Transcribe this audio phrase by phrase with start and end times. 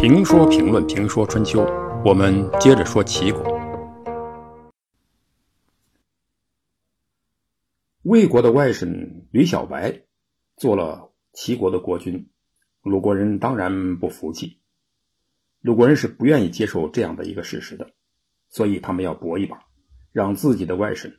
[0.00, 1.60] 评说评论评说春秋，
[2.04, 3.42] 我们接着说齐国。
[8.02, 10.02] 魏国的外甥吕小白
[10.56, 12.30] 做了齐国的国君，
[12.82, 14.60] 鲁国人当然不服气。
[15.62, 17.90] 鲁国人是不愿意接受这样的一个事实的，
[18.48, 19.64] 所以他们要搏一把，
[20.12, 21.12] 让自己的外甥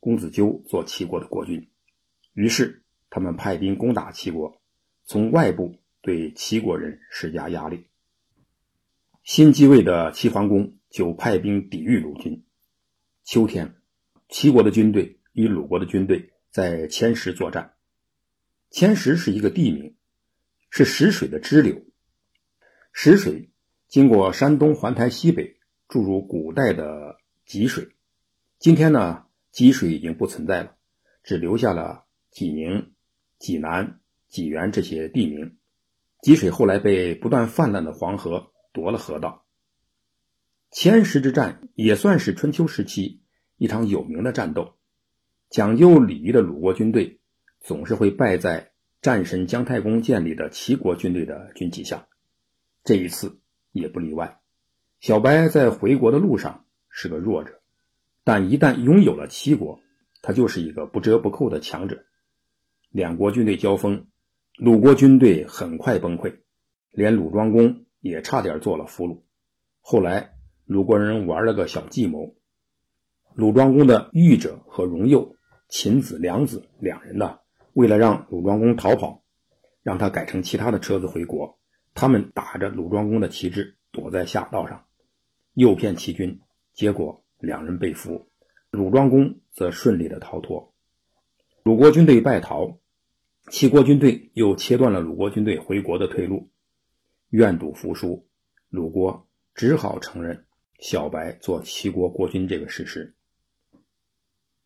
[0.00, 1.70] 公子纠做齐国的国君。
[2.32, 4.60] 于是他们派兵攻打齐国，
[5.04, 7.86] 从外部对齐国人施加压力。
[9.26, 12.44] 新继位的齐桓公就派兵抵御鲁军。
[13.24, 13.74] 秋天，
[14.28, 17.74] 齐国的军队与鲁国的军队在千石作战。
[18.70, 19.96] 千石是一个地名，
[20.70, 21.84] 是石水的支流。
[22.92, 23.50] 石水
[23.88, 25.58] 经过山东环台西北，
[25.88, 27.88] 注入古代的济水。
[28.60, 30.76] 今天呢，济水已经不存在了，
[31.24, 32.92] 只留下了济宁、
[33.40, 33.98] 济南、
[34.28, 35.56] 济源这些地名。
[36.22, 38.52] 济水后来被不断泛滥的黄河。
[38.76, 39.46] 夺了河道，
[40.70, 43.22] 千石之战也算是春秋时期
[43.56, 44.74] 一场有名的战斗。
[45.48, 47.18] 讲究礼仪的鲁国军队
[47.60, 52.06] 总是会败在战神姜太公建立的齐国军队的军旗下，
[52.84, 53.38] 这一次
[53.72, 54.40] 也不例外。
[55.00, 57.62] 小白在回国的路上是个弱者，
[58.24, 59.80] 但一旦拥有了齐国，
[60.20, 62.04] 他就是一个不折不扣的强者。
[62.90, 64.06] 两国军队交锋，
[64.58, 66.40] 鲁国军队很快崩溃，
[66.90, 67.85] 连鲁庄公。
[68.06, 69.22] 也差点做了俘虏。
[69.80, 70.32] 后来
[70.64, 72.34] 鲁国人玩了个小计谋，
[73.34, 75.36] 鲁庄公的御者和荣佑、
[75.68, 77.38] 秦子、梁子两人呢，
[77.72, 79.22] 为了让鲁庄公逃跑，
[79.82, 81.58] 让他改成其他的车子回国，
[81.94, 84.86] 他们打着鲁庄公的旗帜躲在下道上，
[85.54, 86.40] 诱骗齐军，
[86.74, 88.28] 结果两人被俘，
[88.70, 90.72] 鲁庄公则顺利的逃脱。
[91.62, 92.78] 鲁国军队败逃，
[93.50, 96.50] 齐国军队又切断了鲁国军队回国的退路。
[97.30, 98.26] 愿赌服输，
[98.68, 100.46] 鲁国只好承认
[100.78, 103.14] 小白做齐国国君这个事实。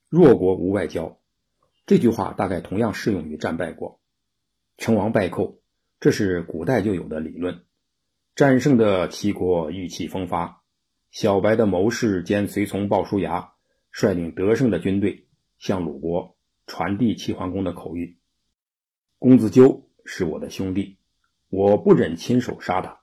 [0.09, 1.19] 弱国无外交，
[1.87, 3.99] 这句话大概同样适用于战败国。
[4.77, 5.61] 成王败寇，
[6.01, 7.65] 这是古代就有的理论。
[8.35, 10.63] 战胜的齐国意气风发，
[11.11, 13.53] 小白的谋士兼随从鲍叔牙
[13.91, 15.27] 率领得胜的军队
[15.59, 18.17] 向鲁国传递齐桓公的口谕
[19.19, 20.99] ：“公子纠是我的兄弟。”
[21.51, 23.01] 我不忍亲手杀他，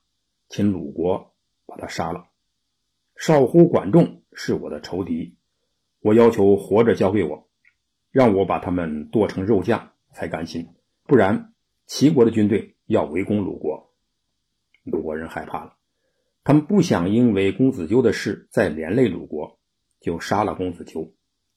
[0.47, 1.35] 请鲁国
[1.65, 2.29] 把他杀了。
[3.17, 5.35] 少乎管仲是我的仇敌，
[5.99, 7.49] 我要求活着交给我，
[8.09, 10.69] 让我把他们剁成肉酱才甘心。
[11.03, 11.53] 不然，
[11.87, 13.93] 齐国的军队要围攻鲁国，
[14.85, 15.75] 鲁国人害怕了，
[16.45, 19.59] 他们不想因为公子纠的事再连累鲁国，
[19.99, 21.13] 就杀了公子纠。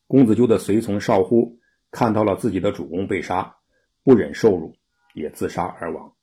[0.09, 1.61] 公子纠的随从少乎
[1.93, 3.59] 看到了自己的主公被杀，
[4.03, 4.75] 不忍受辱，
[5.15, 6.17] 也自杀而亡。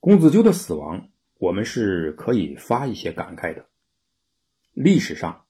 [0.00, 3.68] 公子纠的死亡，我们是可以发一些感慨的。
[4.72, 5.44] 历史上，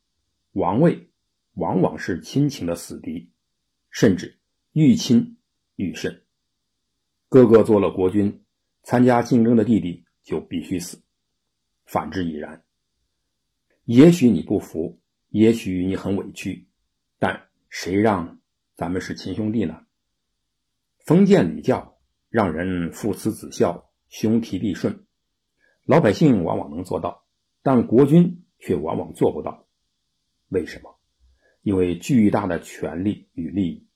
[0.51, 1.13] 王位
[1.55, 3.31] 往往是亲情的死敌，
[3.91, 4.41] 甚至
[4.73, 5.39] 愈亲
[5.77, 6.25] 愈甚。
[7.29, 8.45] 哥哥做了国君，
[8.83, 10.99] 参加竞争的弟弟就必须死；
[11.85, 12.65] 反之亦然。
[13.85, 16.67] 也许你不服，也许你很委屈，
[17.21, 18.41] 但谁让
[18.75, 19.87] 咱们是亲兄弟呢？
[21.07, 23.87] 封建礼教让人父慈子孝。
[24.11, 25.07] 兄弟必顺，
[25.85, 27.25] 老百姓往往能做到，
[27.63, 29.65] 但国君却往往做不到。
[30.49, 30.99] 为什么？
[31.63, 33.87] 因为巨大的权力与利益，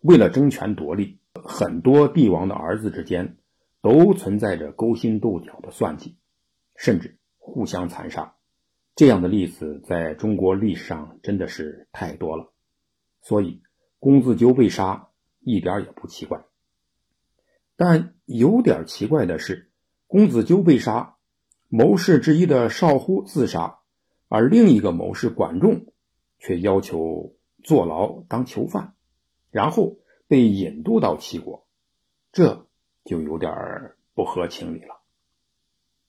[0.00, 3.36] 为了争权夺利，很多帝王的儿子之间
[3.82, 6.16] 都存在着勾心斗角的算计，
[6.74, 8.36] 甚至互相残杀。
[8.94, 12.52] 这样的例子在中国历史上真的是太多了，
[13.20, 13.62] 所以
[13.98, 16.42] 公子纠被杀一点也不奇怪。
[17.78, 19.70] 但有点奇怪的是，
[20.08, 21.14] 公子纠被杀，
[21.68, 23.78] 谋士之一的少乎自杀，
[24.26, 25.86] 而另一个谋士管仲
[26.40, 28.94] 却要求坐牢当囚犯，
[29.52, 31.68] 然后被引渡到齐国，
[32.32, 32.66] 这
[33.04, 35.00] 就有点不合情理了。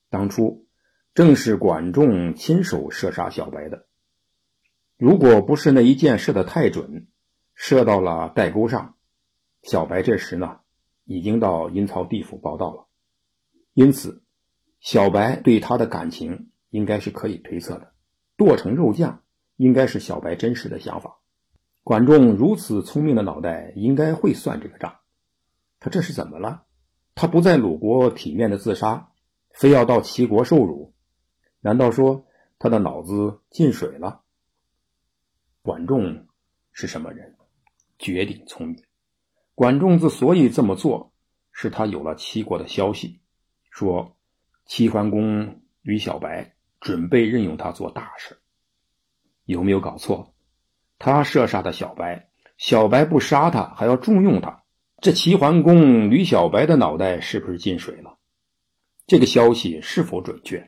[0.08, 0.66] 当初
[1.14, 3.86] 正是管仲亲手射杀小白的，
[4.98, 7.06] 如果不是那一箭射得太准，
[7.54, 8.96] 射到了带钩上，
[9.62, 10.58] 小白这时呢？
[11.04, 12.86] 已经到阴曹地府报道了，
[13.74, 14.22] 因此，
[14.80, 17.92] 小白对他的感情应该是可以推测的。
[18.36, 19.22] 剁成肉酱，
[19.56, 21.18] 应该是小白真实的想法。
[21.82, 24.98] 管仲如此聪明的脑袋，应该会算这个账。
[25.78, 26.64] 他这是怎么了？
[27.14, 29.12] 他不在鲁国体面的自杀，
[29.50, 30.94] 非要到齐国受辱？
[31.60, 32.26] 难道说
[32.58, 34.22] 他的脑子进水了？
[35.62, 36.26] 管仲
[36.72, 37.36] 是什么人？
[37.98, 38.82] 绝顶聪明。
[39.60, 41.12] 管仲之所以这么做，
[41.52, 43.20] 是他有了齐国的消息，
[43.70, 44.16] 说
[44.64, 48.38] 齐桓公吕小白准备任用他做大事，
[49.44, 50.34] 有没有搞错？
[50.98, 54.62] 他射杀的小白，小白不杀他，还要重用他，
[55.02, 58.16] 这齐桓公吕小白的脑袋是不是进水了？
[59.06, 60.66] 这个消息是否准确？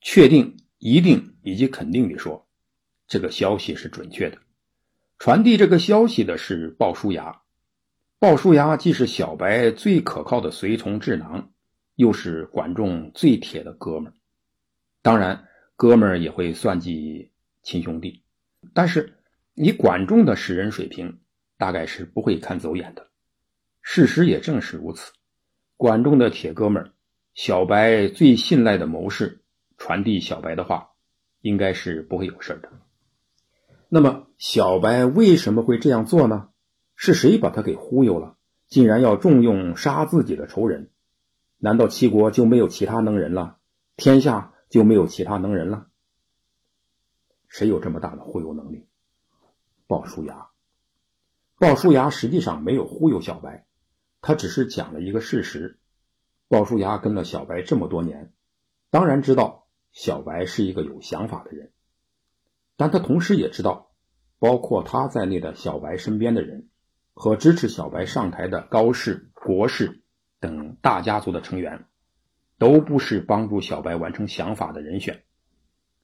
[0.00, 2.48] 确定、一定以及肯定地说，
[3.06, 4.38] 这个消息是准确的。
[5.18, 7.42] 传递这个消息的是鲍叔牙，
[8.26, 11.52] 鲍叔牙既是小白最可靠的随从智囊，
[11.94, 14.14] 又是管仲最铁的哥们儿。
[15.00, 15.46] 当然，
[15.76, 17.30] 哥们儿也会算计
[17.62, 18.24] 亲兄弟，
[18.74, 19.14] 但是
[19.54, 21.20] 以管仲的识人水平，
[21.56, 23.06] 大概是不会看走眼的。
[23.80, 25.12] 事实也正是如此，
[25.76, 26.90] 管仲的铁哥们儿，
[27.32, 29.44] 小白最信赖的谋士，
[29.78, 30.88] 传递小白的话，
[31.42, 32.72] 应该是不会有事的。
[33.88, 36.48] 那么，小白为什么会这样做呢？
[36.96, 38.36] 是谁把他给忽悠了？
[38.66, 40.90] 竟然要重用杀自己的仇人？
[41.58, 43.58] 难道齐国就没有其他能人了？
[43.96, 45.86] 天下就没有其他能人了？
[47.48, 48.88] 谁有这么大的忽悠能力？
[49.86, 50.48] 鲍叔牙。
[51.58, 53.66] 鲍叔牙实际上没有忽悠小白，
[54.20, 55.78] 他只是讲了一个事实。
[56.48, 58.32] 鲍叔牙跟了小白这么多年，
[58.90, 61.72] 当然知道小白是一个有想法的人。
[62.76, 63.92] 但他同时也知道，
[64.38, 66.68] 包括他在内的小白身边的人
[67.18, 70.02] 和支持小白上台的高氏、国氏
[70.38, 71.86] 等大家族的成员，
[72.58, 75.24] 都不是帮助小白完成想法的人选，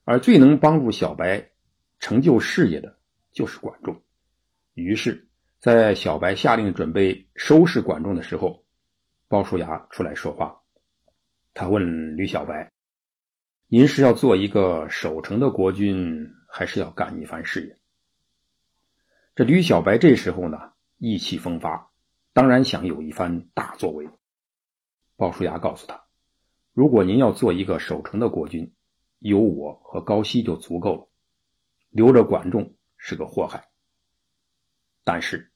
[0.05, 1.51] 而最能帮助小白
[1.99, 2.97] 成就事业的
[3.31, 4.01] 就是管仲。
[4.73, 5.27] 于是，
[5.59, 8.65] 在小白下令准备收拾管仲的时候，
[9.27, 10.61] 鲍叔牙出来说话，
[11.53, 12.71] 他问吕小白
[13.69, 17.77] ：“您是要做一个守城的国君？”还是要干一番事业。
[19.35, 20.72] 这吕小白这时候呢，
[21.05, 21.91] 意气风发，
[22.31, 24.09] 当然想有一番大作为。
[25.17, 26.05] 鲍叔牙告诉他
[26.71, 28.73] ：“如果您要做一个守城的国君，
[29.19, 31.09] 有我和高息就足够了，
[31.89, 33.67] 留着管仲是个祸害。”
[35.03, 35.51] 但是，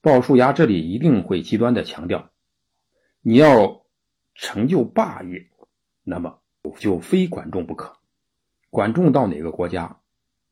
[0.00, 2.30] 鲍叔牙这里一定会极端的强调
[3.20, 3.84] ：“你要
[4.36, 5.50] 成就霸业，
[6.04, 6.40] 那么
[6.78, 7.98] 就非管仲不可。
[8.70, 10.00] 管仲到哪个国家？”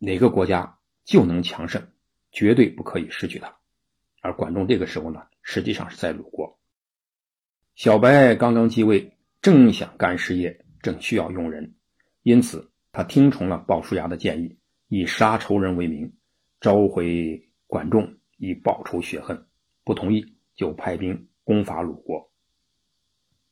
[0.05, 1.93] 哪个国家就能强盛，
[2.33, 3.57] 绝对不可以失去他。
[4.23, 6.59] 而管仲这个时候呢，实际上是在鲁国。
[7.75, 11.75] 小白刚刚继位，正想干事业，正需要用人，
[12.23, 16.15] 因此他听从了鲍叔牙的建议，以杀仇人为名，
[16.61, 19.45] 召回管仲以报仇雪恨。
[19.85, 22.31] 不同意就派兵攻伐鲁国。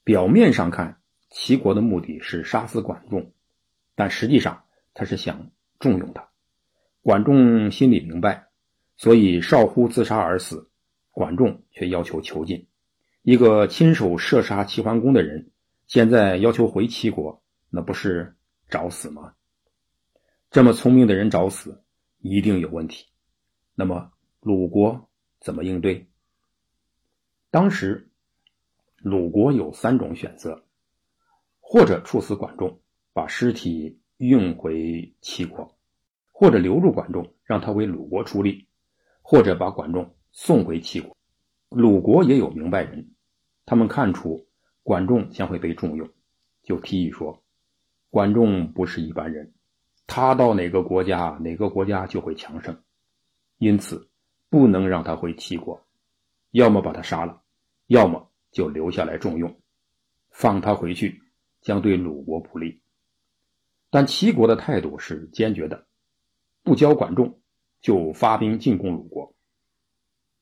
[0.04, 1.00] 表面上看，
[1.30, 3.32] 齐国的目的是杀死管仲，
[3.96, 4.64] 但实际上
[4.94, 5.50] 他是想
[5.80, 6.28] 重用他。
[7.02, 8.49] 管仲心里明白，
[9.00, 10.70] 所以少乎自杀而死，
[11.10, 12.66] 管仲却要求囚禁。
[13.22, 15.50] 一个亲手射杀齐桓公的人，
[15.86, 18.36] 现在要求回齐国，那不是
[18.68, 19.32] 找死吗？
[20.50, 21.82] 这么聪明的人找死，
[22.18, 23.06] 一定有问题。
[23.74, 25.08] 那么鲁国
[25.40, 26.06] 怎么应对？
[27.50, 28.10] 当时
[28.98, 30.62] 鲁国有三种选择：
[31.58, 32.78] 或者处死管仲，
[33.14, 35.74] 把尸体运回齐国。
[36.30, 38.66] 或者留住管仲，让他为鲁国出力；
[39.30, 41.16] 或者把管仲送回齐国。
[41.68, 43.14] 鲁国也有明白人，
[43.64, 44.44] 他们看出
[44.82, 46.10] 管仲将会被重用，
[46.64, 47.40] 就提议说：
[48.10, 49.54] 管仲不是一般人，
[50.08, 52.76] 他到哪个国家，哪个国家就会强盛，
[53.58, 54.10] 因此
[54.48, 55.80] 不能让他回齐国，
[56.50, 57.40] 要么把他杀了，
[57.86, 59.60] 要么就留下来重用。
[60.30, 61.22] 放他回去
[61.60, 62.82] 将对鲁国不利。
[63.90, 65.86] 但齐国的态度是坚决的。
[66.64, 67.40] 不交管仲，
[67.80, 69.34] 就发兵进攻鲁国。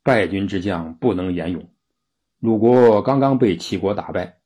[0.02, 1.70] 败军之将不能言勇。
[2.38, 4.38] 鲁国刚刚被齐国打败，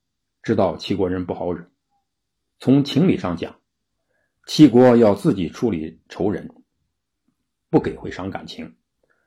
[0.43, 1.71] 知道齐国人不好惹。
[2.59, 3.61] 从情理上讲，
[4.47, 6.49] 齐国要自己处理仇人，
[7.71, 8.67] 不给会伤感情；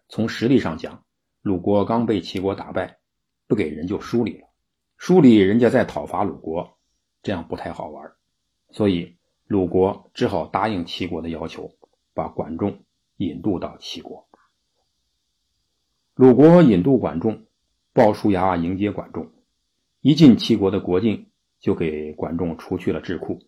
[0.10, 1.04] 从实力上讲，
[1.42, 2.98] 鲁国刚被齐国打败，
[3.48, 4.48] 不给人就疏离了，
[4.98, 6.78] 疏离人家再讨伐鲁国，
[7.22, 8.12] 这样不太好玩。
[8.72, 9.18] 所以
[9.48, 11.72] 鲁国只好答应齐国的要求。
[12.16, 12.86] 把管仲
[13.18, 14.28] 引渡到齐国。
[16.16, 17.46] 鲁国引渡管仲，
[17.92, 19.30] 鲍叔牙迎接管仲，
[20.02, 21.28] 一进齐国的国境，
[21.60, 23.42] 就给管仲除去了智库。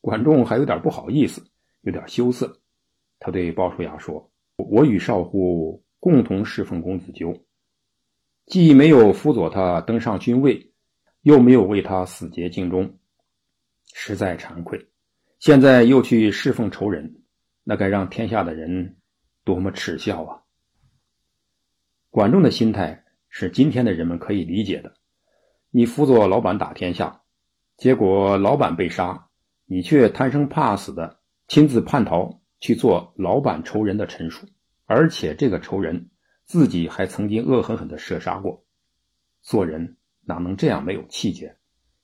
[0.00, 1.46] 管仲还有点不好意思，
[1.82, 2.60] 有点羞涩。
[3.18, 7.34] 他对鲍叔牙说：“我与少乎共同侍奉公子纠，
[8.46, 10.72] 既没有辅佐他登上君位，
[11.22, 12.98] 又没有为他死节尽忠，
[13.94, 14.88] 实在惭愧。
[15.38, 17.20] 现在又去侍奉仇人。”
[17.64, 18.98] 那该让天下的人
[19.42, 20.42] 多么耻笑啊！
[22.10, 24.94] 管仲的心态是今天的人们可以理解的。
[25.70, 27.22] 你辅佐老板打天下，
[27.76, 29.28] 结果老板被杀，
[29.64, 31.18] 你却贪生怕死的
[31.48, 34.46] 亲自叛逃去做老板仇人的陈述，
[34.84, 36.10] 而且这个仇人
[36.44, 38.64] 自己还曾经恶狠狠的射杀过。
[39.40, 41.56] 做人哪能这样没有气节？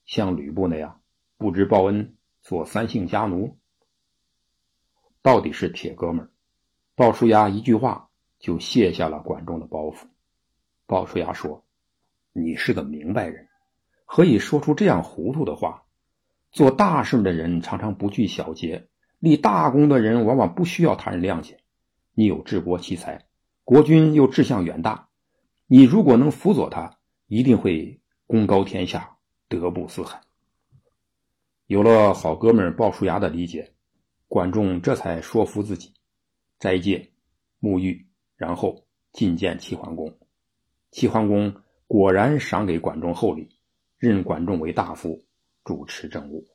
[0.07, 1.01] 像吕布那样
[1.37, 3.60] 不知报恩，做三姓家奴？
[5.23, 6.31] 到底是铁哥们儿。
[6.95, 8.09] 鲍叔牙一句话
[8.39, 10.05] 就卸下了管仲的包袱。
[10.87, 11.65] 鲍叔牙说
[12.33, 13.49] ：“你是个明白人，
[14.05, 15.85] 何以说出这样糊涂的话？
[16.53, 18.89] 做大事的人常常不拘小节，
[19.21, 21.61] 立大功的人往往不需要他人谅解。
[22.13, 23.27] 你有治国奇才，
[23.63, 25.09] 国君又志向远大，
[25.67, 26.99] 你如果能辅佐他，
[27.29, 29.17] 一定会功高天下，
[29.49, 30.21] 德布四海。”
[31.67, 33.73] 有了好哥们鲍叔牙的理解，
[34.31, 35.93] 管仲这才说服自己。
[36.61, 37.11] 斋戒、
[37.61, 38.07] 沐浴，
[38.37, 40.17] 然后觐见齐桓公。
[40.93, 41.53] 齐桓公
[41.89, 43.49] 果然赏给管仲厚礼，
[43.99, 45.21] 任管仲为大夫，
[45.65, 46.47] 主持政务。